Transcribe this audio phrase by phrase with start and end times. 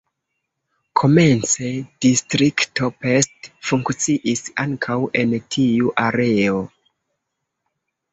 [0.99, 1.65] Komence
[2.05, 6.57] „Distrikto Pest” funkciis ankaŭ en tiu areo.